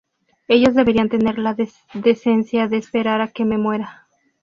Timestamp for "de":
2.67-2.77